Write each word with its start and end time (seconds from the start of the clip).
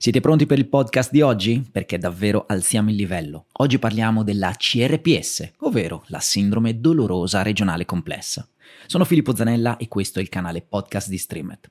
Siete 0.00 0.20
pronti 0.20 0.46
per 0.46 0.58
il 0.58 0.68
podcast 0.68 1.10
di 1.10 1.22
oggi? 1.22 1.60
Perché 1.72 1.98
davvero 1.98 2.44
alziamo 2.46 2.88
il 2.88 2.94
livello. 2.94 3.46
Oggi 3.54 3.80
parliamo 3.80 4.22
della 4.22 4.54
CRPS, 4.56 5.54
ovvero 5.62 6.04
la 6.06 6.20
sindrome 6.20 6.78
dolorosa 6.78 7.42
regionale 7.42 7.84
complessa. 7.84 8.48
Sono 8.86 9.04
Filippo 9.04 9.34
Zanella 9.34 9.76
e 9.76 9.88
questo 9.88 10.18
è 10.18 10.22
il 10.22 10.28
canale 10.28 10.62
podcast 10.62 11.08
di 11.08 11.18
Streamet. 11.18 11.70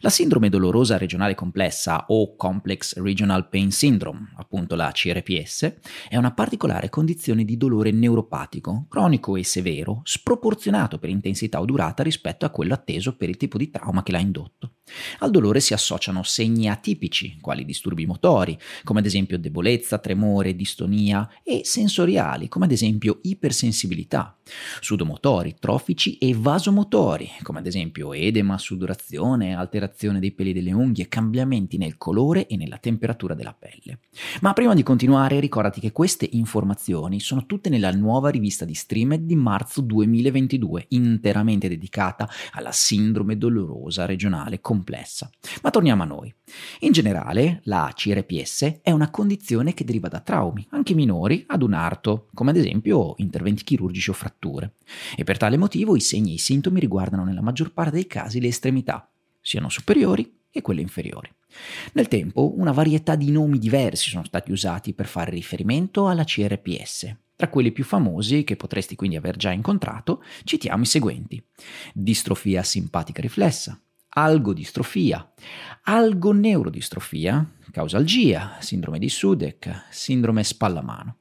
La 0.00 0.08
sindrome 0.08 0.48
dolorosa 0.48 0.96
regionale 0.96 1.34
complessa 1.34 2.06
o 2.08 2.34
Complex 2.34 2.96
Regional 2.96 3.48
Pain 3.48 3.70
Syndrome, 3.70 4.32
appunto 4.36 4.74
la 4.74 4.90
CRPS, 4.90 5.76
è 6.08 6.16
una 6.16 6.32
particolare 6.32 6.88
condizione 6.88 7.44
di 7.44 7.56
dolore 7.56 7.90
neuropatico, 7.90 8.86
cronico 8.88 9.36
e 9.36 9.44
severo, 9.44 10.00
sproporzionato 10.04 10.98
per 10.98 11.10
intensità 11.10 11.60
o 11.60 11.66
durata 11.66 12.02
rispetto 12.02 12.46
a 12.46 12.50
quello 12.50 12.72
atteso 12.72 13.16
per 13.16 13.28
il 13.28 13.36
tipo 13.36 13.58
di 13.58 13.70
trauma 13.70 14.02
che 14.02 14.12
l'ha 14.12 14.18
indotto. 14.18 14.76
Al 15.18 15.30
dolore 15.30 15.60
si 15.60 15.74
associano 15.74 16.22
segni 16.22 16.68
atipici, 16.68 17.38
quali 17.40 17.64
disturbi 17.64 18.06
motori, 18.06 18.58
come 18.82 19.00
ad 19.00 19.06
esempio 19.06 19.38
debolezza, 19.38 19.98
tremore, 19.98 20.56
distonia, 20.56 21.28
e 21.44 21.60
sensoriali, 21.64 22.48
come 22.48 22.64
ad 22.64 22.72
esempio 22.72 23.18
ipersensibilità, 23.22 24.36
sudomotori, 24.80 25.56
trofici 25.60 26.16
e 26.18 26.29
vasomotori, 26.34 27.28
come 27.42 27.60
ad 27.60 27.66
esempio 27.66 28.12
edema, 28.12 28.58
sudorazione, 28.58 29.54
alterazione 29.54 30.18
dei 30.18 30.32
peli 30.32 30.52
delle 30.52 30.72
unghie, 30.72 31.08
cambiamenti 31.08 31.78
nel 31.78 31.96
colore 31.96 32.46
e 32.46 32.56
nella 32.56 32.78
temperatura 32.78 33.34
della 33.34 33.56
pelle. 33.58 34.00
Ma 34.40 34.52
prima 34.52 34.74
di 34.74 34.82
continuare, 34.82 35.40
ricordati 35.40 35.80
che 35.80 35.92
queste 35.92 36.28
informazioni 36.32 37.20
sono 37.20 37.46
tutte 37.46 37.68
nella 37.68 37.92
nuova 37.92 38.28
rivista 38.28 38.64
di 38.64 38.74
Streamed 38.74 39.22
di 39.22 39.36
marzo 39.36 39.80
2022, 39.80 40.86
interamente 40.88 41.68
dedicata 41.68 42.28
alla 42.52 42.72
sindrome 42.72 43.38
dolorosa 43.38 44.04
regionale 44.04 44.60
complessa. 44.60 45.30
Ma 45.62 45.70
torniamo 45.70 46.02
a 46.02 46.06
noi. 46.06 46.34
In 46.80 46.92
generale, 46.92 47.60
la 47.64 47.90
CRPS 47.94 48.80
è 48.82 48.90
una 48.90 49.10
condizione 49.10 49.74
che 49.74 49.84
deriva 49.84 50.08
da 50.08 50.20
traumi, 50.20 50.66
anche 50.70 50.94
minori, 50.94 51.44
ad 51.46 51.62
un 51.62 51.72
arto, 51.72 52.28
come 52.34 52.50
ad 52.50 52.56
esempio 52.56 53.14
interventi 53.18 53.64
chirurgici 53.64 54.10
o 54.10 54.14
fratture. 54.14 54.74
E 55.16 55.24
per 55.24 55.36
tale 55.36 55.56
motivo 55.56 55.96
i 55.96 56.00
segni 56.00 56.19
e 56.28 56.34
i 56.34 56.38
sintomi 56.38 56.80
riguardano 56.80 57.24
nella 57.24 57.40
maggior 57.40 57.72
parte 57.72 57.92
dei 57.92 58.06
casi 58.06 58.40
le 58.40 58.48
estremità, 58.48 59.10
siano 59.40 59.68
superiori 59.68 60.38
e 60.50 60.62
quelle 60.62 60.80
inferiori. 60.80 61.30
Nel 61.92 62.08
tempo 62.08 62.54
una 62.56 62.72
varietà 62.72 63.14
di 63.16 63.30
nomi 63.30 63.58
diversi 63.58 64.10
sono 64.10 64.24
stati 64.24 64.52
usati 64.52 64.92
per 64.92 65.06
fare 65.06 65.30
riferimento 65.30 66.08
alla 66.08 66.24
CRPS. 66.24 67.16
Tra 67.36 67.48
quelli 67.48 67.72
più 67.72 67.84
famosi, 67.84 68.44
che 68.44 68.56
potresti 68.56 68.96
quindi 68.96 69.16
aver 69.16 69.36
già 69.36 69.50
incontrato, 69.50 70.22
citiamo 70.44 70.82
i 70.82 70.86
seguenti. 70.86 71.42
Distrofia 71.94 72.62
simpatica 72.62 73.22
riflessa, 73.22 73.80
algodistrofia, 74.10 75.32
algoneuroddistrofia, 75.84 77.50
causalgia, 77.70 78.56
sindrome 78.60 78.98
di 78.98 79.08
Sudeck, 79.08 79.86
sindrome 79.88 80.44
spalla-mano. 80.44 81.19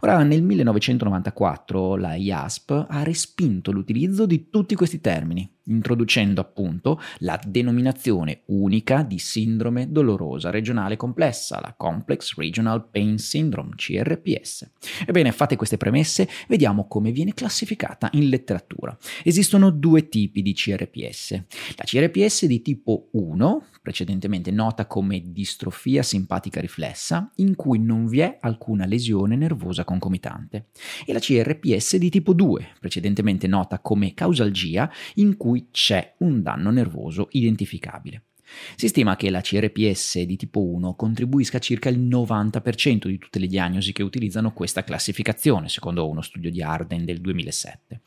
Ora, 0.00 0.22
nel 0.22 0.42
1994 0.42 1.96
la 1.96 2.14
IASP 2.14 2.86
ha 2.88 3.02
respinto 3.02 3.72
l'utilizzo 3.72 4.26
di 4.26 4.50
tutti 4.50 4.74
questi 4.74 5.00
termini, 5.00 5.50
introducendo 5.66 6.40
appunto 6.40 7.00
la 7.18 7.40
denominazione 7.44 8.42
unica 8.46 9.02
di 9.02 9.18
sindrome 9.18 9.90
dolorosa 9.90 10.50
regionale 10.50 10.96
complessa, 10.96 11.60
la 11.60 11.74
Complex 11.76 12.34
Regional 12.36 12.88
Pain 12.88 13.18
Syndrome, 13.18 13.74
CRPS. 13.74 14.70
Ebbene, 15.06 15.32
fatte 15.32 15.56
queste 15.56 15.76
premesse, 15.76 16.28
vediamo 16.48 16.86
come 16.86 17.12
viene 17.12 17.34
classificata 17.34 18.08
in 18.12 18.28
letteratura. 18.28 18.96
Esistono 19.22 19.70
due 19.70 20.08
tipi 20.08 20.42
di 20.42 20.52
CRPS. 20.52 21.42
La 21.76 21.84
CRPS 21.84 22.46
di 22.46 22.62
tipo 22.62 23.08
1, 23.12 23.64
precedentemente 23.82 24.50
nota 24.50 24.86
come 24.86 25.22
distrofia 25.32 26.02
simpatica 26.02 26.60
riflessa, 26.60 27.30
in 27.36 27.54
cui 27.54 27.78
non 27.78 28.06
vi 28.06 28.20
è 28.20 28.38
alcuna 28.40 28.84
lesione 28.86 29.36
nervosa 29.36 29.84
concomitante, 29.84 30.66
e 31.04 31.12
la 31.12 31.18
CRPS 31.18 31.96
di 31.96 32.10
tipo 32.10 32.32
2, 32.32 32.74
precedentemente 32.80 33.46
nota 33.46 33.78
come 33.78 34.14
causalgia, 34.14 34.90
in 35.14 35.36
cui 35.36 35.55
c'è 35.70 36.14
un 36.18 36.42
danno 36.42 36.70
nervoso 36.70 37.28
identificabile. 37.32 38.22
Si 38.76 38.88
stima 38.88 39.16
che 39.16 39.30
la 39.30 39.40
CRPS 39.40 40.22
di 40.22 40.36
tipo 40.36 40.62
1 40.62 40.94
contribuisca 40.94 41.56
a 41.56 41.60
circa 41.60 41.88
il 41.88 42.00
90% 42.00 43.08
di 43.08 43.18
tutte 43.18 43.38
le 43.38 43.48
diagnosi 43.48 43.92
che 43.92 44.02
utilizzano 44.02 44.52
questa 44.52 44.84
classificazione, 44.84 45.68
secondo 45.68 46.08
uno 46.08 46.22
studio 46.22 46.50
di 46.50 46.62
Arden 46.62 47.04
del 47.04 47.20
2007. 47.20 48.02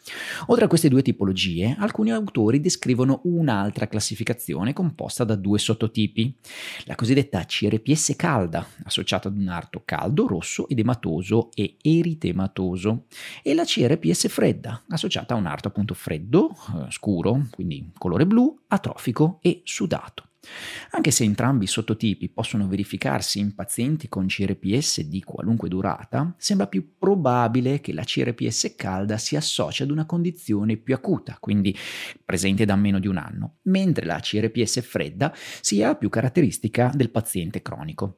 Oltre 0.48 0.66
a 0.66 0.68
queste 0.68 0.90
due 0.90 1.02
tipologie, 1.02 1.76
alcuni 1.80 2.12
autori 2.12 2.60
descrivono 2.60 3.22
un'altra 3.24 3.88
classificazione 3.88 4.74
composta 4.74 5.24
da 5.24 5.36
due 5.36 5.60
sottotipi, 5.60 6.36
la 6.86 6.96
cosiddetta 6.96 7.44
CRPS 7.46 8.14
calda, 8.16 8.66
associata 8.84 9.28
ad 9.28 9.38
un 9.38 9.48
arto 9.48 9.82
caldo, 9.86 10.28
rosso, 10.28 10.68
edematoso 10.70 11.50
e 11.54 11.78
eritematoso, 11.82 13.06
e 13.44 13.54
la 13.54 13.64
CRPS 13.64 14.28
fredda, 14.28 14.84
associata 14.90 15.34
a 15.34 15.38
un 15.38 15.46
arto 15.46 15.68
appunto 15.68 15.94
freddo, 15.94 16.50
eh, 16.50 16.92
scuro, 16.92 17.48
quindi 17.52 17.92
colore 17.98 18.26
blu, 18.26 18.60
atrofico 18.68 19.40
e 19.42 19.62
sudato. 19.64 20.29
Anche 20.92 21.12
se 21.12 21.24
entrambi 21.24 21.66
i 21.66 21.68
sottotipi 21.68 22.30
possono 22.30 22.68
verificarsi 22.68 23.40
in 23.40 23.54
pazienti 23.54 24.08
con 24.08 24.28
CRPS 24.28 25.02
di 25.02 25.22
qualunque 25.22 25.70
durata, 25.70 26.34
sembra 26.38 26.68
più 26.68 26.96
probabile 26.98 27.82
che 27.82 27.94
la 27.94 28.04
CRPS 28.04 28.74
calda 28.76 29.18
si 29.18 29.36
associ 29.36 29.84
ad 29.84 29.92
una 29.92 30.06
condizione 30.06 30.78
più 30.78 30.94
acuta, 30.94 31.38
quindi 31.40 31.76
presente 32.24 32.66
da 32.66 32.76
meno 32.76 33.00
di 33.00 33.08
un 33.08 33.18
anno, 33.18 33.58
mentre 33.64 34.06
la 34.06 34.20
CRPS 34.20 34.82
fredda 34.82 35.34
sia 35.62 35.96
più 35.96 36.10
caratteristica 36.10 36.92
del 36.94 37.12
paziente 37.12 37.62
cronico. 37.62 38.18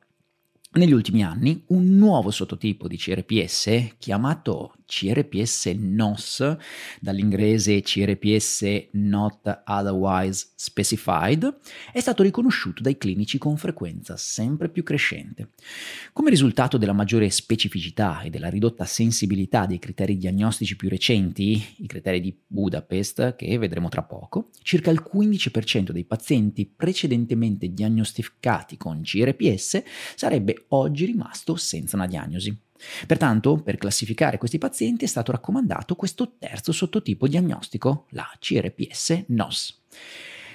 Negli 0.73 0.93
ultimi 0.93 1.21
anni 1.21 1.61
un 1.67 1.97
nuovo 1.97 2.31
sottotipo 2.31 2.87
di 2.87 2.95
CRPS, 2.95 3.95
chiamato 3.97 4.75
CRPS 4.85 5.65
NOS, 5.75 6.55
dall'inglese 7.01 7.81
CRPS 7.81 8.87
Not 8.91 9.63
Otherwise 9.65 10.51
Specified, 10.55 11.59
è 11.91 11.99
stato 11.99 12.23
riconosciuto 12.23 12.81
dai 12.81 12.97
clinici 12.97 13.37
con 13.37 13.57
frequenza 13.57 14.15
sempre 14.15 14.69
più 14.69 14.83
crescente. 14.83 15.49
Come 16.13 16.29
risultato 16.29 16.77
della 16.77 16.93
maggiore 16.93 17.29
specificità 17.31 18.21
e 18.21 18.29
della 18.29 18.49
ridotta 18.49 18.85
sensibilità 18.85 19.65
dei 19.65 19.79
criteri 19.79 20.15
diagnostici 20.15 20.77
più 20.77 20.87
recenti, 20.87 21.61
i 21.79 21.87
criteri 21.87 22.21
di 22.21 22.33
Budapest, 22.47 23.35
che 23.35 23.57
vedremo 23.57 23.89
tra 23.89 24.03
poco, 24.03 24.51
circa 24.61 24.89
il 24.89 25.03
15% 25.03 25.91
dei 25.91 26.05
pazienti 26.05 26.65
precedentemente 26.65 27.73
diagnosticati 27.73 28.77
con 28.77 29.01
CRPS 29.01 29.83
sarebbe 30.15 30.60
oggi 30.69 31.05
rimasto 31.05 31.55
senza 31.55 31.95
una 31.95 32.07
diagnosi. 32.07 32.57
Pertanto, 33.05 33.61
per 33.61 33.77
classificare 33.77 34.37
questi 34.37 34.57
pazienti 34.57 35.05
è 35.05 35.07
stato 35.07 35.31
raccomandato 35.31 35.95
questo 35.95 36.35
terzo 36.39 36.71
sottotipo 36.71 37.27
diagnostico, 37.27 38.07
la 38.11 38.29
CRPS-NOS. 38.39 39.81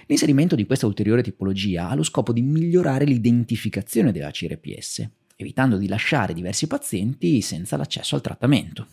L'inserimento 0.07 0.55
di 0.55 0.67
questa 0.67 0.87
ulteriore 0.87 1.23
tipologia 1.23 1.89
ha 1.89 1.95
lo 1.95 2.03
scopo 2.03 2.33
di 2.33 2.43
migliorare 2.43 3.05
l'identificazione 3.05 4.13
della 4.13 4.31
CRPS, 4.31 5.09
evitando 5.37 5.77
di 5.77 5.87
lasciare 5.87 6.35
diversi 6.35 6.67
pazienti 6.67 7.41
senza 7.41 7.77
l'accesso 7.77 8.15
al 8.15 8.23
trattamento. 8.23 8.87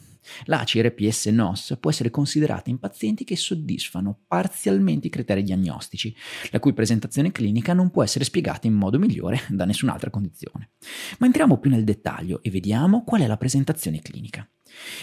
La 0.45 0.63
CRPS-NOS 0.63 1.77
può 1.79 1.89
essere 1.89 2.09
considerata 2.09 2.69
in 2.69 2.79
pazienti 2.79 3.23
che 3.23 3.35
soddisfano 3.35 4.21
parzialmente 4.27 5.07
i 5.07 5.09
criteri 5.09 5.43
diagnostici, 5.43 6.15
la 6.51 6.59
cui 6.59 6.73
presentazione 6.73 7.31
clinica 7.31 7.73
non 7.73 7.91
può 7.91 8.03
essere 8.03 8.23
spiegata 8.23 8.67
in 8.67 8.73
modo 8.73 8.99
migliore 8.99 9.41
da 9.49 9.65
nessun'altra 9.65 10.09
condizione. 10.09 10.71
Ma 11.19 11.25
entriamo 11.25 11.57
più 11.57 11.69
nel 11.69 11.83
dettaglio 11.83 12.41
e 12.41 12.49
vediamo 12.49 13.03
qual 13.03 13.21
è 13.21 13.27
la 13.27 13.37
presentazione 13.37 14.01
clinica. 14.01 14.47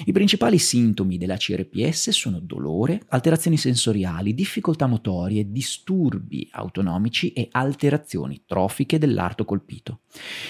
I 0.05 0.13
principali 0.13 0.59
sintomi 0.59 1.19
della 1.19 1.37
CRPS 1.37 2.11
sono 2.11 2.41
dolore, 2.41 3.03
alterazioni 3.09 3.57
sensoriali, 3.57 4.35
difficoltà 4.35 4.87
motorie, 4.87 5.51
disturbi 5.51 6.49
autonomici 6.53 7.33
e 7.33 7.49
alterazioni 7.51 8.43
trofiche 8.47 8.99
dell'arto 8.99 9.45
colpito. 9.45 10.01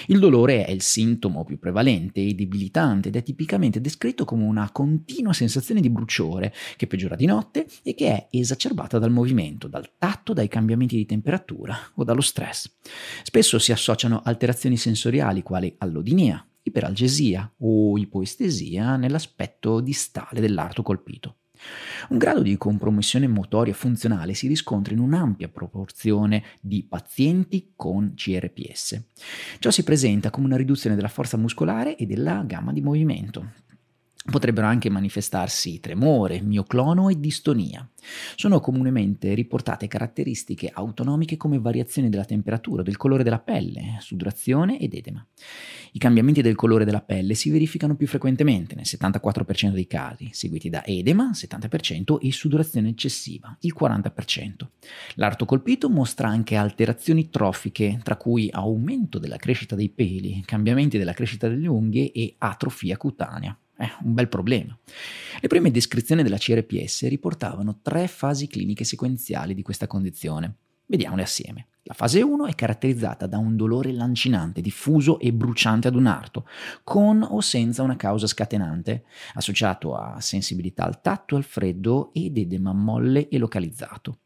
Il 0.07 0.19
dolore 0.19 0.65
è 0.65 0.71
il 0.71 0.81
sintomo 0.81 1.43
più 1.43 1.59
prevalente 1.59 2.21
e 2.21 2.33
debilitante 2.33 3.09
ed 3.09 3.15
è 3.15 3.23
tipicamente 3.23 3.81
descritto 3.81 4.25
come 4.25 4.43
una 4.43 4.71
continua 4.71 5.33
sensazione 5.33 5.81
di 5.81 5.89
bruciore 5.89 6.53
che 6.75 6.87
peggiora 6.87 7.15
di 7.15 7.25
notte 7.25 7.67
e 7.83 7.93
che 7.93 8.07
è 8.07 8.27
esacerbata 8.31 8.99
dal 8.99 9.11
movimento, 9.11 9.67
dal 9.67 9.91
tatto, 9.97 10.33
dai 10.33 10.47
cambiamenti 10.47 10.95
di 10.95 11.05
temperatura 11.05 11.77
o 11.95 12.03
dallo 12.03 12.21
stress. 12.21 12.71
Spesso 13.23 13.59
si 13.59 13.71
associano 13.71 14.21
alterazioni 14.23 14.77
sensoriali 14.77 15.43
quali 15.43 15.73
allodinia, 15.77 16.45
iperalgesia 16.63 17.51
o 17.59 17.97
ipoestesia 17.97 18.95
nell'aspetto 18.95 19.79
distale 19.79 20.39
dell'arto 20.39 20.83
colpito. 20.83 21.37
Un 22.09 22.17
grado 22.17 22.41
di 22.41 22.57
compromissione 22.57 23.27
motoria 23.27 23.73
funzionale 23.73 24.33
si 24.33 24.47
riscontra 24.47 24.93
in 24.93 24.99
un'ampia 24.99 25.47
proporzione 25.47 26.43
di 26.59 26.83
pazienti 26.83 27.73
con 27.75 28.13
CRPS. 28.15 29.03
Ciò 29.59 29.69
si 29.69 29.83
presenta 29.83 30.31
come 30.31 30.47
una 30.47 30.57
riduzione 30.57 30.95
della 30.95 31.07
forza 31.07 31.37
muscolare 31.37 31.95
e 31.95 32.05
della 32.05 32.43
gamma 32.43 32.73
di 32.73 32.81
movimento. 32.81 33.53
Potrebbero 34.29 34.67
anche 34.67 34.91
manifestarsi 34.91 35.79
tremore, 35.79 36.41
mioclono 36.41 37.09
e 37.09 37.19
distonia. 37.19 37.89
Sono 38.35 38.59
comunemente 38.59 39.33
riportate 39.33 39.87
caratteristiche 39.87 40.69
autonomiche 40.71 41.37
come 41.37 41.57
variazioni 41.57 42.07
della 42.07 42.23
temperatura, 42.23 42.83
del 42.83 42.97
colore 42.97 43.23
della 43.23 43.39
pelle, 43.39 43.97
sudorazione 43.99 44.79
ed 44.79 44.93
edema. 44.93 45.25
I 45.93 45.99
cambiamenti 45.99 46.43
del 46.43 46.53
colore 46.53 46.85
della 46.85 47.01
pelle 47.01 47.33
si 47.33 47.49
verificano 47.49 47.95
più 47.95 48.05
frequentemente, 48.05 48.75
nel 48.75 48.85
74% 48.85 49.71
dei 49.71 49.87
casi, 49.87 50.29
seguiti 50.33 50.69
da 50.69 50.85
edema, 50.85 51.31
70%, 51.31 52.19
e 52.21 52.31
sudorazione 52.31 52.89
eccessiva, 52.89 53.57
il 53.61 53.75
40%. 53.77 54.67
L'arto 55.15 55.45
colpito 55.45 55.89
mostra 55.89 56.27
anche 56.27 56.55
alterazioni 56.55 57.31
trofiche, 57.31 57.99
tra 58.03 58.17
cui 58.17 58.49
aumento 58.51 59.17
della 59.17 59.37
crescita 59.37 59.75
dei 59.75 59.89
peli, 59.89 60.43
cambiamenti 60.45 60.99
della 60.99 61.13
crescita 61.13 61.47
delle 61.47 61.67
unghie 61.67 62.11
e 62.11 62.35
atrofia 62.37 62.97
cutanea. 62.97 63.57
Eh, 63.81 63.89
un 64.03 64.13
bel 64.13 64.27
problema. 64.27 64.77
Le 65.39 65.47
prime 65.47 65.71
descrizioni 65.71 66.21
della 66.21 66.37
CRPS 66.37 67.07
riportavano 67.07 67.79
tre 67.81 68.07
fasi 68.07 68.47
cliniche 68.47 68.83
sequenziali 68.83 69.55
di 69.55 69.63
questa 69.63 69.87
condizione. 69.87 70.57
Vediamole 70.85 71.23
assieme. 71.23 71.67
La 71.83 71.95
fase 71.95 72.21
1 72.21 72.45
è 72.45 72.53
caratterizzata 72.53 73.25
da 73.25 73.39
un 73.39 73.55
dolore 73.55 73.91
lancinante, 73.91 74.61
diffuso 74.61 75.17
e 75.19 75.33
bruciante 75.33 75.87
ad 75.87 75.95
un 75.95 76.05
arto, 76.05 76.45
con 76.83 77.23
o 77.23 77.41
senza 77.41 77.81
una 77.81 77.95
causa 77.95 78.27
scatenante, 78.27 79.05
associato 79.33 79.95
a 79.95 80.21
sensibilità 80.21 80.83
al 80.83 81.01
tatto, 81.01 81.35
al 81.35 81.43
freddo 81.43 82.11
ed 82.13 82.37
edema 82.37 82.71
molle 82.71 83.29
e 83.29 83.39
localizzato. 83.39 84.19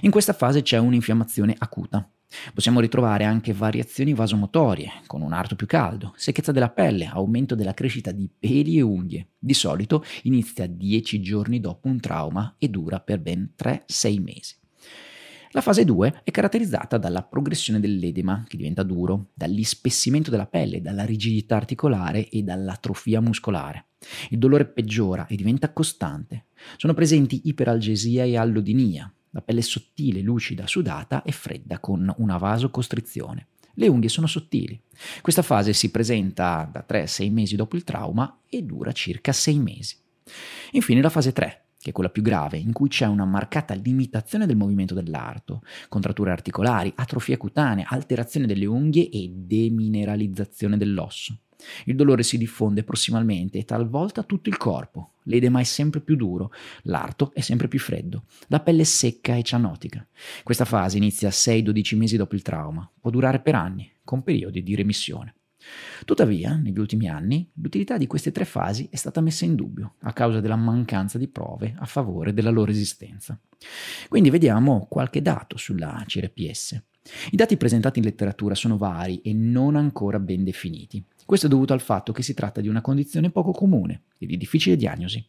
In 0.00 0.10
questa 0.10 0.32
fase 0.32 0.62
c'è 0.62 0.78
un'infiammazione 0.78 1.54
acuta, 1.56 2.10
Possiamo 2.52 2.80
ritrovare 2.80 3.24
anche 3.24 3.52
variazioni 3.52 4.12
vasomotorie, 4.12 5.02
con 5.06 5.22
un 5.22 5.32
arto 5.32 5.54
più 5.54 5.66
caldo, 5.66 6.12
secchezza 6.16 6.52
della 6.52 6.70
pelle, 6.70 7.06
aumento 7.06 7.54
della 7.54 7.74
crescita 7.74 8.10
di 8.10 8.28
peli 8.28 8.78
e 8.78 8.82
unghie. 8.82 9.28
Di 9.38 9.54
solito 9.54 10.04
inizia 10.22 10.66
10 10.66 11.20
giorni 11.20 11.60
dopo 11.60 11.88
un 11.88 12.00
trauma 12.00 12.56
e 12.58 12.68
dura 12.68 13.00
per 13.00 13.20
ben 13.20 13.52
3-6 13.56 14.22
mesi. 14.22 14.56
La 15.50 15.60
fase 15.62 15.84
2 15.84 16.20
è 16.24 16.30
caratterizzata 16.30 16.98
dalla 16.98 17.22
progressione 17.22 17.80
dell'edema, 17.80 18.44
che 18.46 18.58
diventa 18.58 18.82
duro, 18.82 19.30
dall'ispessimento 19.32 20.30
della 20.30 20.46
pelle, 20.46 20.82
dalla 20.82 21.04
rigidità 21.04 21.56
articolare 21.56 22.28
e 22.28 22.42
dall'atrofia 22.42 23.20
muscolare. 23.20 23.86
Il 24.30 24.38
dolore 24.38 24.66
peggiora 24.66 25.26
e 25.26 25.36
diventa 25.36 25.72
costante. 25.72 26.48
Sono 26.76 26.92
presenti 26.92 27.42
iperalgesia 27.44 28.24
e 28.24 28.36
allodinia, 28.36 29.10
la 29.36 29.42
pelle 29.42 29.60
è 29.60 29.62
sottile, 29.62 30.22
lucida, 30.22 30.66
sudata 30.66 31.22
e 31.22 31.30
fredda 31.30 31.78
con 31.78 32.10
una 32.16 32.38
vasocostrizione. 32.38 33.48
Le 33.74 33.86
unghie 33.86 34.08
sono 34.08 34.26
sottili. 34.26 34.80
Questa 35.20 35.42
fase 35.42 35.74
si 35.74 35.90
presenta 35.90 36.66
da 36.72 36.80
3 36.80 37.02
a 37.02 37.06
6 37.06 37.28
mesi 37.28 37.54
dopo 37.54 37.76
il 37.76 37.84
trauma 37.84 38.40
e 38.48 38.62
dura 38.62 38.92
circa 38.92 39.32
6 39.32 39.58
mesi. 39.58 39.96
Infine 40.72 41.02
la 41.02 41.10
fase 41.10 41.34
3, 41.34 41.64
che 41.78 41.90
è 41.90 41.92
quella 41.92 42.08
più 42.08 42.22
grave, 42.22 42.56
in 42.56 42.72
cui 42.72 42.88
c'è 42.88 43.04
una 43.04 43.26
marcata 43.26 43.74
limitazione 43.74 44.46
del 44.46 44.56
movimento 44.56 44.94
dell'arto, 44.94 45.60
contratture 45.90 46.30
articolari, 46.30 46.90
atrofia 46.96 47.36
cutanea, 47.36 47.88
alterazione 47.90 48.46
delle 48.46 48.64
unghie 48.64 49.10
e 49.10 49.30
demineralizzazione 49.34 50.78
dell'osso. 50.78 51.40
Il 51.84 51.96
dolore 51.96 52.22
si 52.22 52.38
diffonde 52.38 52.84
prossimalmente 52.84 53.58
e 53.58 53.64
talvolta 53.64 54.22
tutto 54.22 54.48
il 54.48 54.56
corpo. 54.56 55.12
L'edema 55.24 55.60
è 55.60 55.64
sempre 55.64 56.00
più 56.00 56.16
duro, 56.16 56.52
l'arto 56.82 57.32
è 57.34 57.40
sempre 57.40 57.68
più 57.68 57.78
freddo, 57.78 58.24
la 58.48 58.60
pelle 58.60 58.82
è 58.82 58.84
secca 58.84 59.34
e 59.34 59.42
cianotica. 59.42 60.06
Questa 60.42 60.64
fase 60.64 60.96
inizia 60.96 61.28
6-12 61.28 61.96
mesi 61.96 62.16
dopo 62.16 62.34
il 62.34 62.42
trauma, 62.42 62.88
può 63.00 63.10
durare 63.10 63.40
per 63.40 63.54
anni, 63.54 63.90
con 64.04 64.22
periodi 64.22 64.62
di 64.62 64.74
remissione. 64.74 65.34
Tuttavia, 66.04 66.54
negli 66.54 66.78
ultimi 66.78 67.08
anni, 67.08 67.50
l'utilità 67.54 67.98
di 67.98 68.06
queste 68.06 68.30
tre 68.30 68.44
fasi 68.44 68.88
è 68.90 68.96
stata 68.96 69.20
messa 69.20 69.44
in 69.44 69.56
dubbio 69.56 69.94
a 70.00 70.12
causa 70.12 70.40
della 70.40 70.56
mancanza 70.56 71.18
di 71.18 71.28
prove 71.28 71.74
a 71.78 71.86
favore 71.86 72.32
della 72.32 72.50
loro 72.50 72.70
esistenza. 72.70 73.38
Quindi 74.08 74.30
vediamo 74.30 74.86
qualche 74.88 75.22
dato 75.22 75.56
sulla 75.56 76.04
CRPS. 76.06 76.82
I 77.30 77.36
dati 77.36 77.56
presentati 77.56 77.98
in 77.98 78.04
letteratura 78.04 78.54
sono 78.54 78.76
vari 78.76 79.20
e 79.22 79.32
non 79.32 79.76
ancora 79.76 80.18
ben 80.18 80.44
definiti. 80.44 81.04
Questo 81.26 81.46
è 81.46 81.48
dovuto 81.48 81.72
al 81.72 81.80
fatto 81.80 82.12
che 82.12 82.22
si 82.22 82.34
tratta 82.34 82.60
di 82.60 82.68
una 82.68 82.80
condizione 82.80 83.30
poco 83.30 83.50
comune 83.50 84.02
e 84.16 84.26
di 84.26 84.36
difficile 84.36 84.76
diagnosi. 84.76 85.26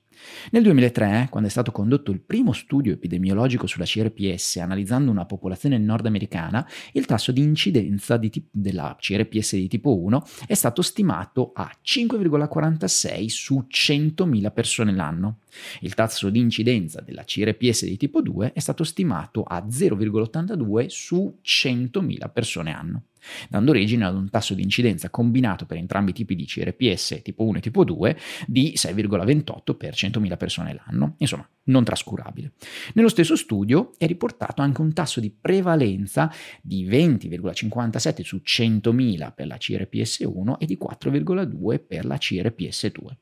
Nel 0.52 0.62
2003, 0.62 1.26
quando 1.32 1.50
è 1.50 1.52
stato 1.52 1.72
condotto 1.72 2.12
il 2.12 2.20
primo 2.20 2.54
studio 2.54 2.94
epidemiologico 2.94 3.66
sulla 3.66 3.86
CRPS 3.86 4.58
analizzando 4.58 5.10
una 5.10 5.26
popolazione 5.26 5.80
nordamericana, 5.80 6.68
il 6.92 7.06
tasso 7.08 7.32
di 7.32 7.42
incidenza 7.42 8.18
di 8.18 8.30
tip- 8.30 8.50
della 8.52 8.96
CRPS 9.00 9.56
di 9.56 9.68
tipo 9.68 9.98
1 9.98 10.24
è 10.46 10.54
stato 10.54 10.84
stimato 10.84 11.52
a 11.56 11.68
5,46 11.84 13.26
su 13.26 13.66
100.000 13.68 14.54
persone 14.54 14.94
l'anno. 14.94 15.40
Il 15.82 15.96
tasso 15.96 16.30
di 16.30 16.38
incidenza 16.38 17.02
della 17.02 17.24
CRPS 17.24 17.86
di 17.86 17.98
tipo 17.98 18.22
2 18.22 18.54
è 18.54 18.60
stato 18.60 18.84
stimato 18.84 19.42
a 19.42 19.66
0,82 19.68 20.86
su 20.90 21.40
100.000 21.44 22.32
persone 22.32 22.72
anno 22.72 23.02
dando 23.50 23.72
origine 23.72 24.06
ad 24.06 24.16
un 24.16 24.30
tasso 24.30 24.54
di 24.54 24.62
incidenza 24.62 25.10
combinato 25.10 25.66
per 25.66 25.78
entrambi 25.78 26.12
i 26.12 26.14
tipi 26.14 26.36
di 26.36 26.46
CRPS 26.46 27.22
tipo 27.24 27.44
1 27.44 27.58
e 27.58 27.62
tipo 27.62 27.84
2 27.84 28.18
di 28.48 28.74
6,28 28.76 29.76
per 29.76 29.94
100.000 29.94 30.38
persone 30.38 30.74
l'anno, 30.74 31.16
insomma 31.18 31.48
non 31.66 31.84
trascurabile. 31.84 32.54
Nello 32.94 33.10
stesso 33.10 33.36
studio 33.36 33.92
è 33.98 34.06
riportato 34.06 34.62
anche 34.62 34.82
un 34.82 34.94
tasso 34.94 35.20
di 35.20 35.30
prevalenza 35.30 36.32
di 36.62 36.88
20,57 36.88 38.22
su 38.22 38.42
100.000 38.44 39.34
per 39.34 39.48
la 39.48 39.58
CRPS1 39.58 40.58
e 40.60 40.66
di 40.66 40.78
4,2 40.82 41.82
per 41.86 42.06
la 42.06 42.16
CRPS2. 42.16 43.16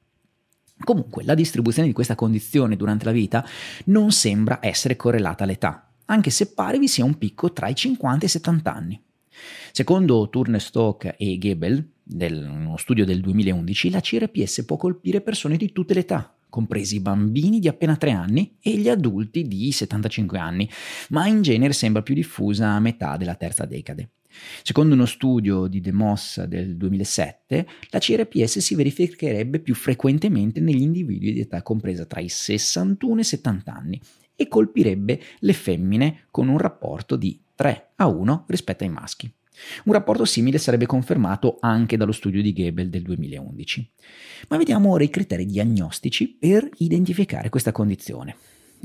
Comunque, 0.84 1.24
la 1.24 1.36
distribuzione 1.36 1.88
di 1.88 1.94
questa 1.94 2.16
condizione 2.16 2.75
durante 2.75 3.06
la 3.06 3.12
vita 3.12 3.46
non 3.86 4.12
sembra 4.12 4.60
essere 4.62 4.98
correlata 4.98 5.46
all'età, 5.46 5.90
anche 6.06 6.30
se 6.30 6.52
pare 6.52 6.78
vi 6.80 6.88
sia 6.88 7.06
un 7.06 7.18
picco 7.18 7.54
tra 7.54 7.68
i 7.69 7.75
50 7.75 8.24
e 8.24 8.28
i 8.28 8.30
70 8.30 8.74
anni. 8.74 9.05
Secondo 9.72 10.30
Turnestock 10.30 11.16
e 11.18 11.38
Gebel, 11.38 11.92
del, 12.02 12.48
uno 12.48 12.78
studio 12.78 13.06
del 13.06 13.20
2011, 13.22 13.90
la 13.90 14.00
CRPS 14.00 14.66
può 14.66 14.78
colpire 14.78 15.22
persone 15.22 15.58
di 15.58 15.72
tutte 15.72 15.94
le 15.94 16.02
età, 16.02 16.36
compresi 16.50 16.96
i 16.96 17.00
bambini 17.02 17.60
di 17.60 17.68
appena 17.68 17.96
3 17.96 18.12
anni 18.12 18.58
e 18.62 18.78
gli 18.78 18.88
adulti 18.90 19.48
di 19.48 19.72
75 19.72 20.38
anni, 20.38 20.70
ma 21.10 21.28
in 21.28 21.42
genere 21.42 21.74
sembra 21.74 22.02
più 22.02 22.14
diffusa 22.14 22.70
a 22.70 22.80
metà 22.80 23.18
della 23.18 23.36
terza 23.36 23.66
decade. 23.66 24.10
Secondo 24.64 24.96
uno 24.96 25.06
studio 25.06 25.68
di 25.68 25.81
DeMoss 25.81 26.44
del 26.44 26.76
2007, 26.76 27.68
la 27.90 28.00
CRPS 28.00 28.60
si 28.60 28.76
verificherebbe 28.76 29.60
più 29.60 29.74
frequentemente 29.76 30.60
negli 30.60 30.81
individui 30.81 31.34
di 31.34 31.40
età 31.40 31.62
compresa 31.62 32.06
tra 32.06 32.20
i 32.20 32.30
61 32.30 33.18
e 33.18 33.22
i 33.22 33.26
70 33.26 33.74
anni 33.74 34.02
e 34.36 34.48
colpirebbe 34.48 35.22
le 35.40 35.54
femmine 35.54 36.26
con 36.31 36.50
un 36.50 36.58
rapporto 36.58 37.16
di 37.16 37.40
3 37.56 37.92
a 37.96 38.07
1 38.07 38.45
rispetto 38.47 38.83
ai 38.83 38.90
maschi. 38.90 39.33
Un 39.85 39.94
rapporto 39.94 40.26
simile 40.26 40.57
sarebbe 40.57 40.85
confermato 40.85 41.57
anche 41.62 41.97
dallo 41.97 42.12
studio 42.12 42.42
di 42.42 42.54
Goebel 42.54 42.90
del 42.90 43.04
2011. 43.04 43.92
Ma 44.50 44.57
vediamo 44.57 44.92
ora 44.92 45.04
i 45.04 45.09
criteri 45.09 45.45
diagnostici 45.45 46.28
per 46.28 46.69
identificare 46.78 47.50
questa 47.50 47.71
condizione. 47.71 48.35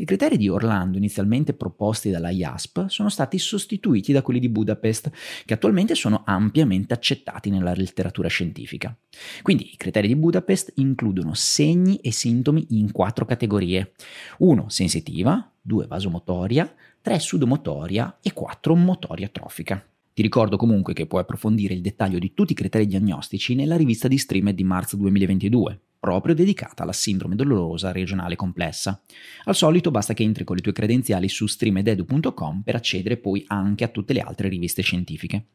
I 0.01 0.07
criteri 0.07 0.39
di 0.39 0.49
Orlando, 0.49 0.97
inizialmente 0.97 1.53
proposti 1.53 2.09
dalla 2.09 2.31
IASP, 2.31 2.87
sono 2.89 3.11
stati 3.11 3.39
sostituiti 3.39 4.13
da 4.13 4.23
quelli 4.23 4.41
di 4.41 4.49
Budapest, 4.49 5.11
che 5.45 5.53
attualmente 5.53 5.95
sono 5.95 6.23
ampiamente 6.25 6.95
accettati 6.95 7.51
nella 7.51 7.75
letteratura 7.75 8.27
scientifica. 8.27 8.97
Quindi 9.43 9.75
i 9.75 9.77
criteri 9.77 10.09
di 10.09 10.17
Budapest 10.17 10.73
includono 10.77 11.35
segni 11.35 11.97
e 11.97 12.13
sintomi 12.13 12.65
in 12.71 12.93
quattro 12.93 13.27
categorie. 13.27 13.93
1. 14.39 14.71
Sensitiva, 14.71 15.53
2. 15.61 15.87
Vasomotoria, 15.87 16.75
3 17.03 17.19
sudomotoria 17.19 18.21
e 18.23 18.33
4 18.33 18.75
motoria 18.75 19.29
trofica. 19.29 19.87
Ti 20.15 20.23
ricordo 20.23 20.57
comunque 20.57 20.95
che 20.95 21.07
puoi 21.07 21.21
approfondire 21.21 21.75
il 21.75 21.83
dettaglio 21.83 22.19
di 22.19 22.33
tutti 22.33 22.53
i 22.53 22.57
criteri 22.57 22.87
diagnostici 22.87 23.55
nella 23.55 23.77
rivista 23.77 24.09
di 24.09 24.17
Streamed 24.17 24.55
di 24.55 24.65
marzo 24.65 24.97
2022, 24.97 25.81
proprio 26.01 26.35
dedicata 26.35 26.83
alla 26.83 26.93
sindrome 26.93 27.37
dolorosa 27.37 27.93
regionale 27.93 28.35
complessa. 28.35 29.01
Al 29.45 29.55
solito 29.55 29.91
basta 29.91 30.15
che 30.15 30.23
entri 30.23 30.45
con 30.45 30.57
le 30.57 30.63
tue 30.63 30.73
credenziali 30.73 31.29
su 31.29 31.47
streamededu.com 31.47 32.63
per 32.63 32.75
accedere 32.75 33.19
poi 33.19 33.45
anche 33.47 33.85
a 33.85 33.89
tutte 33.89 34.15
le 34.15 34.21
altre 34.21 34.49
riviste 34.49 34.81
scientifiche. 34.83 35.49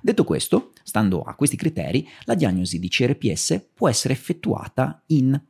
Detto 0.00 0.24
questo, 0.24 0.72
stando 0.82 1.20
a 1.20 1.34
questi 1.34 1.56
criteri, 1.56 2.08
la 2.24 2.34
diagnosi 2.34 2.78
di 2.78 2.88
CRPS 2.88 3.68
può 3.74 3.88
essere 3.88 4.14
effettuata 4.14 5.02
in 5.08 5.40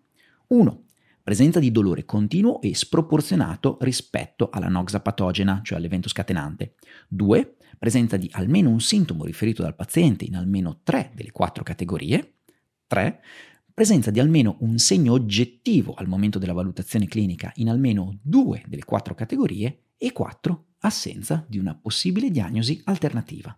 1 0.48 0.84
presenza 1.22 1.60
di 1.60 1.70
dolore 1.70 2.04
continuo 2.04 2.60
e 2.60 2.74
sproporzionato 2.74 3.78
rispetto 3.80 4.50
alla 4.50 4.68
noxa 4.68 5.00
patogena, 5.00 5.60
cioè 5.62 5.78
all'evento 5.78 6.08
scatenante. 6.08 6.74
2. 7.08 7.56
Presenza 7.78 8.16
di 8.16 8.28
almeno 8.32 8.70
un 8.70 8.80
sintomo 8.80 9.24
riferito 9.24 9.62
dal 9.62 9.76
paziente 9.76 10.24
in 10.24 10.34
almeno 10.34 10.80
3 10.82 11.12
delle 11.14 11.30
4 11.30 11.62
categorie. 11.62 12.34
3. 12.88 13.20
Presenza 13.74 14.10
di 14.10 14.20
almeno 14.20 14.56
un 14.60 14.78
segno 14.78 15.14
oggettivo 15.14 15.94
al 15.94 16.06
momento 16.06 16.38
della 16.38 16.52
valutazione 16.52 17.08
clinica 17.08 17.50
in 17.56 17.70
almeno 17.70 18.18
2 18.20 18.64
delle 18.66 18.84
4 18.84 19.14
categorie. 19.14 19.84
E 19.96 20.12
4. 20.12 20.64
Assenza 20.80 21.44
di 21.48 21.58
una 21.58 21.74
possibile 21.74 22.30
diagnosi 22.30 22.82
alternativa. 22.84 23.56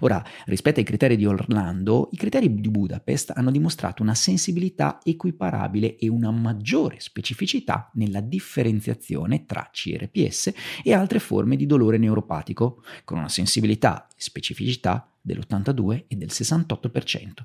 Ora, 0.00 0.24
rispetto 0.46 0.80
ai 0.80 0.86
criteri 0.86 1.16
di 1.16 1.26
Orlando, 1.26 2.08
i 2.12 2.16
criteri 2.16 2.60
di 2.60 2.70
Budapest 2.70 3.32
hanno 3.34 3.50
dimostrato 3.50 4.02
una 4.02 4.14
sensibilità 4.14 5.00
equiparabile 5.02 5.96
e 5.96 6.08
una 6.08 6.30
maggiore 6.30 7.00
specificità 7.00 7.90
nella 7.94 8.20
differenziazione 8.20 9.44
tra 9.44 9.68
CRPS 9.70 10.52
e 10.82 10.94
altre 10.94 11.18
forme 11.18 11.56
di 11.56 11.66
dolore 11.66 11.98
neuropatico, 11.98 12.82
con 13.04 13.18
una 13.18 13.28
sensibilità 13.28 14.06
e 14.08 14.14
specificità 14.16 15.10
dell'82 15.20 16.04
e 16.08 16.16
del 16.16 16.30
68%. 16.30 17.44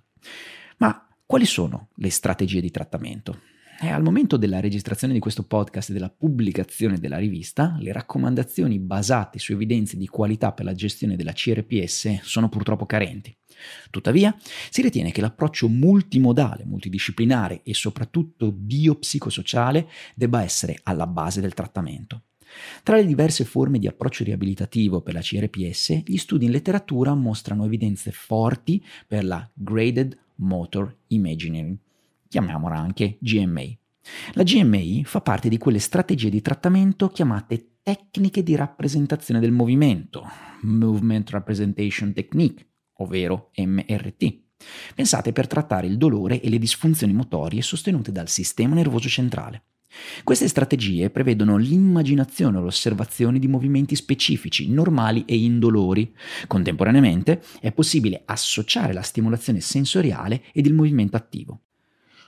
Ma 0.77 1.06
quali 1.27 1.45
sono 1.45 1.89
le 1.95 2.09
strategie 2.09 2.61
di 2.61 2.71
trattamento? 2.71 3.41
E 3.81 3.89
al 3.89 4.01
momento 4.01 4.37
della 4.37 4.61
registrazione 4.61 5.11
di 5.11 5.19
questo 5.19 5.43
podcast 5.43 5.89
e 5.89 5.93
della 5.93 6.09
pubblicazione 6.09 6.99
della 6.99 7.17
rivista, 7.17 7.75
le 7.81 7.91
raccomandazioni 7.91 8.79
basate 8.79 9.37
su 9.37 9.51
evidenze 9.51 9.97
di 9.97 10.07
qualità 10.07 10.53
per 10.53 10.63
la 10.63 10.73
gestione 10.73 11.17
della 11.17 11.33
CRPS 11.33 12.21
sono 12.21 12.47
purtroppo 12.47 12.85
carenti. 12.85 13.35
Tuttavia, 13.89 14.33
si 14.69 14.81
ritiene 14.81 15.11
che 15.11 15.19
l'approccio 15.19 15.67
multimodale, 15.67 16.63
multidisciplinare 16.63 17.59
e 17.63 17.73
soprattutto 17.73 18.53
biopsicosociale 18.53 19.89
debba 20.15 20.43
essere 20.43 20.79
alla 20.83 21.07
base 21.07 21.41
del 21.41 21.53
trattamento. 21.53 22.21
Tra 22.83 22.95
le 22.95 23.05
diverse 23.05 23.43
forme 23.43 23.79
di 23.79 23.87
approccio 23.87 24.23
riabilitativo 24.23 25.01
per 25.01 25.13
la 25.13 25.19
CRPS, 25.19 26.03
gli 26.05 26.17
studi 26.17 26.45
in 26.45 26.51
letteratura 26.51 27.13
mostrano 27.15 27.65
evidenze 27.65 28.11
forti 28.11 28.81
per 29.05 29.25
la 29.25 29.47
Graded 29.53 30.17
Motor 30.37 31.03
Imagining, 31.07 31.77
chiamiamola 32.27 32.77
anche 32.77 33.17
GMA. 33.19 33.65
La 34.33 34.43
GMA 34.43 35.01
fa 35.03 35.21
parte 35.21 35.49
di 35.49 35.57
quelle 35.57 35.79
strategie 35.79 36.29
di 36.29 36.41
trattamento 36.41 37.09
chiamate 37.09 37.77
tecniche 37.83 38.43
di 38.43 38.55
rappresentazione 38.55 39.39
del 39.39 39.51
movimento, 39.51 40.25
Movement 40.61 41.29
Representation 41.29 42.13
Technique, 42.13 42.65
ovvero 42.97 43.51
MRT. 43.55 44.45
Pensate 44.95 45.31
per 45.31 45.47
trattare 45.47 45.87
il 45.87 45.97
dolore 45.97 46.41
e 46.41 46.49
le 46.49 46.57
disfunzioni 46.57 47.13
motorie 47.13 47.61
sostenute 47.61 48.11
dal 48.11 48.27
sistema 48.27 48.75
nervoso 48.75 49.07
centrale. 49.07 49.63
Queste 50.23 50.47
strategie 50.47 51.09
prevedono 51.09 51.57
l'immaginazione 51.57 52.57
o 52.57 52.61
l'osservazione 52.61 53.39
di 53.39 53.47
movimenti 53.47 53.95
specifici, 53.95 54.69
normali 54.69 55.23
e 55.25 55.37
indolori. 55.37 56.13
Contemporaneamente 56.47 57.41
è 57.59 57.71
possibile 57.71 58.23
associare 58.25 58.93
la 58.93 59.01
stimolazione 59.01 59.61
sensoriale 59.61 60.43
ed 60.51 60.65
il 60.65 60.73
movimento 60.73 61.15
attivo. 61.15 61.61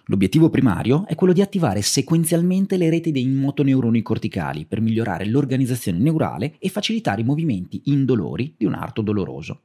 L'obiettivo 0.05 0.49
primario 0.49 1.05
è 1.05 1.13
quello 1.13 1.33
di 1.33 1.41
attivare 1.41 1.83
sequenzialmente 1.83 2.77
le 2.77 2.89
reti 2.89 3.11
dei 3.11 3.27
motoneuroni 3.27 4.01
corticali 4.01 4.65
per 4.65 4.81
migliorare 4.81 5.27
l'organizzazione 5.27 5.99
neurale 5.99 6.55
e 6.57 6.69
facilitare 6.69 7.21
i 7.21 7.25
movimenti 7.25 7.81
indolori 7.85 8.55
di 8.57 8.65
un 8.65 8.73
arto 8.73 9.03
doloroso. 9.03 9.61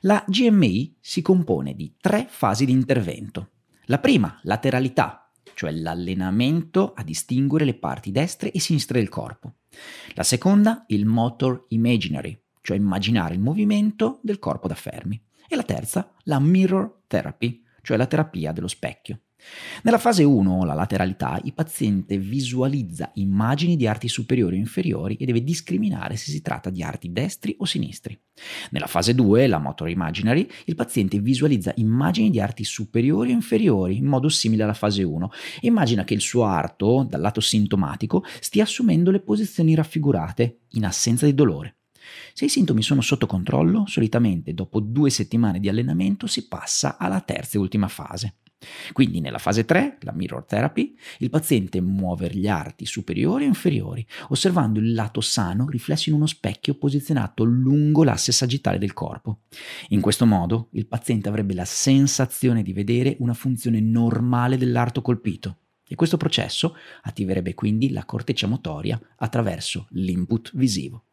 La 0.00 0.22
GMI 0.26 0.96
si 1.00 1.22
compone 1.22 1.74
di 1.74 1.94
tre 1.98 2.26
fasi 2.28 2.66
di 2.66 2.72
intervento. 2.72 3.52
La 3.86 3.98
prima, 3.98 4.38
lateralità, 4.42 5.19
cioè 5.60 5.72
l'allenamento 5.72 6.94
a 6.94 7.02
distinguere 7.02 7.66
le 7.66 7.74
parti 7.74 8.10
destre 8.10 8.50
e 8.50 8.58
sinistre 8.58 8.98
del 8.98 9.10
corpo. 9.10 9.56
La 10.14 10.22
seconda, 10.22 10.84
il 10.86 11.04
motor 11.04 11.66
imaginary, 11.68 12.44
cioè 12.62 12.78
immaginare 12.78 13.34
il 13.34 13.40
movimento 13.40 14.20
del 14.22 14.38
corpo 14.38 14.68
da 14.68 14.74
fermi. 14.74 15.22
E 15.46 15.56
la 15.56 15.62
terza, 15.62 16.14
la 16.22 16.40
mirror 16.40 17.02
therapy, 17.06 17.62
cioè 17.82 17.98
la 17.98 18.06
terapia 18.06 18.52
dello 18.52 18.68
specchio. 18.68 19.20
Nella 19.82 19.98
fase 19.98 20.24
1, 20.24 20.64
la 20.64 20.74
lateralità, 20.74 21.40
il 21.44 21.54
paziente 21.54 22.18
visualizza 22.18 23.10
immagini 23.14 23.76
di 23.76 23.86
arti 23.86 24.08
superiori 24.08 24.56
o 24.56 24.58
inferiori 24.58 25.16
e 25.16 25.24
deve 25.24 25.42
discriminare 25.42 26.16
se 26.16 26.30
si 26.30 26.42
tratta 26.42 26.70
di 26.70 26.82
arti 26.82 27.12
destri 27.12 27.54
o 27.58 27.64
sinistri. 27.64 28.18
Nella 28.70 28.86
fase 28.86 29.14
2, 29.14 29.46
la 29.46 29.58
motor 29.58 29.88
imaginary, 29.88 30.46
il 30.66 30.74
paziente 30.74 31.18
visualizza 31.18 31.72
immagini 31.76 32.30
di 32.30 32.40
arti 32.40 32.64
superiori 32.64 33.30
o 33.30 33.34
inferiori 33.34 33.96
in 33.96 34.06
modo 34.06 34.28
simile 34.28 34.62
alla 34.62 34.74
fase 34.74 35.02
1 35.02 35.30
e 35.60 35.66
immagina 35.66 36.04
che 36.04 36.14
il 36.14 36.20
suo 36.20 36.44
arto, 36.44 37.06
dal 37.08 37.20
lato 37.20 37.40
sintomatico, 37.40 38.24
stia 38.40 38.64
assumendo 38.64 39.10
le 39.10 39.20
posizioni 39.20 39.74
raffigurate 39.74 40.60
in 40.70 40.84
assenza 40.84 41.26
di 41.26 41.34
dolore. 41.34 41.76
Se 42.32 42.46
i 42.46 42.48
sintomi 42.48 42.82
sono 42.82 43.00
sotto 43.00 43.26
controllo, 43.26 43.84
solitamente 43.86 44.54
dopo 44.54 44.80
due 44.80 45.10
settimane 45.10 45.60
di 45.60 45.68
allenamento 45.68 46.26
si 46.26 46.48
passa 46.48 46.96
alla 46.98 47.20
terza 47.20 47.56
e 47.56 47.60
ultima 47.60 47.88
fase. 47.88 48.36
Quindi 48.92 49.20
nella 49.20 49.38
fase 49.38 49.64
3, 49.64 49.98
la 50.00 50.12
mirror 50.12 50.44
therapy, 50.44 50.94
il 51.18 51.30
paziente 51.30 51.80
muove 51.80 52.28
gli 52.30 52.46
arti 52.46 52.84
superiori 52.86 53.44
e 53.44 53.48
inferiori, 53.48 54.06
osservando 54.28 54.78
il 54.78 54.92
lato 54.92 55.20
sano 55.20 55.68
riflesso 55.68 56.10
in 56.10 56.16
uno 56.16 56.26
specchio 56.26 56.74
posizionato 56.74 57.44
lungo 57.44 58.04
l'asse 58.04 58.32
sagittale 58.32 58.78
del 58.78 58.92
corpo. 58.92 59.40
In 59.88 60.00
questo 60.00 60.26
modo 60.26 60.68
il 60.72 60.86
paziente 60.86 61.28
avrebbe 61.28 61.54
la 61.54 61.64
sensazione 61.64 62.62
di 62.62 62.72
vedere 62.72 63.16
una 63.20 63.34
funzione 63.34 63.80
normale 63.80 64.58
dell'arto 64.58 65.02
colpito 65.02 65.56
e 65.88 65.96
questo 65.96 66.16
processo 66.16 66.76
attiverebbe 67.02 67.54
quindi 67.54 67.90
la 67.90 68.04
corteccia 68.04 68.46
motoria 68.46 69.00
attraverso 69.16 69.86
l'input 69.90 70.52
visivo. 70.54 71.04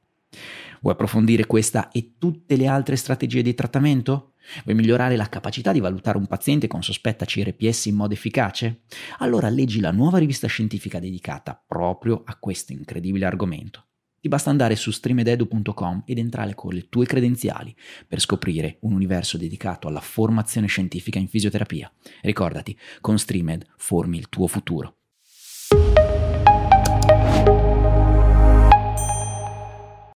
Vuoi 0.81 0.93
approfondire 0.93 1.45
questa 1.45 1.89
e 1.89 2.13
tutte 2.17 2.55
le 2.55 2.67
altre 2.67 2.95
strategie 2.95 3.41
di 3.41 3.53
trattamento? 3.53 4.33
Vuoi 4.63 4.75
migliorare 4.75 5.15
la 5.15 5.29
capacità 5.29 5.71
di 5.71 5.79
valutare 5.79 6.17
un 6.17 6.27
paziente 6.27 6.67
con 6.67 6.83
sospetta 6.83 7.25
CRPS 7.25 7.85
in 7.85 7.95
modo 7.95 8.13
efficace? 8.13 8.81
Allora 9.19 9.49
leggi 9.49 9.79
la 9.79 9.91
nuova 9.91 10.17
rivista 10.17 10.47
scientifica 10.47 10.99
dedicata 10.99 11.61
proprio 11.65 12.21
a 12.25 12.37
questo 12.37 12.73
incredibile 12.73 13.25
argomento. 13.25 13.85
Ti 14.19 14.29
basta 14.29 14.49
andare 14.49 14.75
su 14.75 14.91
streamededu.com 14.91 16.03
ed 16.05 16.17
entrare 16.17 16.55
con 16.55 16.73
le 16.73 16.89
tue 16.89 17.05
credenziali 17.05 17.75
per 18.07 18.19
scoprire 18.19 18.77
un 18.81 18.93
universo 18.93 19.37
dedicato 19.37 19.87
alla 19.87 20.01
formazione 20.01 20.67
scientifica 20.67 21.19
in 21.19 21.27
fisioterapia. 21.27 21.91
Ricordati, 22.21 22.77
con 22.99 23.19
Streamed 23.19 23.65
formi 23.77 24.17
il 24.17 24.27
tuo 24.27 24.47
futuro. 24.47 24.95